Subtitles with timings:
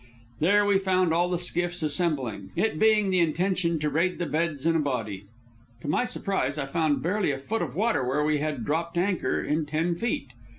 [0.39, 4.65] There we found all the skiffs assembling, it being the intention to raid the beds
[4.65, 5.25] in a body.
[5.81, 9.39] To my surprise, I found barely a foot of water where we had dropped anchor
[9.39, 10.29] in ten feet.